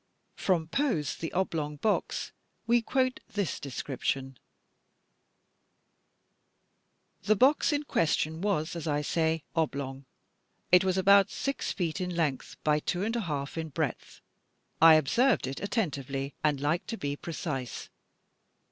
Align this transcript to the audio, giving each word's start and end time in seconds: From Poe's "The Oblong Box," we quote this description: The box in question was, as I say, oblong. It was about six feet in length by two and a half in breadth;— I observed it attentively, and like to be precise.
From 0.35 0.65
Poe's 0.65 1.15
"The 1.15 1.31
Oblong 1.31 1.75
Box," 1.75 2.31
we 2.65 2.81
quote 2.81 3.19
this 3.31 3.59
description: 3.59 4.39
The 7.21 7.35
box 7.35 7.71
in 7.71 7.83
question 7.83 8.41
was, 8.41 8.75
as 8.75 8.87
I 8.87 9.03
say, 9.03 9.43
oblong. 9.55 10.05
It 10.71 10.83
was 10.83 10.97
about 10.97 11.29
six 11.29 11.71
feet 11.71 12.01
in 12.01 12.15
length 12.15 12.57
by 12.63 12.79
two 12.79 13.03
and 13.03 13.15
a 13.15 13.21
half 13.21 13.59
in 13.59 13.69
breadth;— 13.69 14.21
I 14.81 14.95
observed 14.95 15.45
it 15.45 15.59
attentively, 15.61 16.33
and 16.43 16.59
like 16.59 16.87
to 16.87 16.97
be 16.97 17.15
precise. 17.15 17.89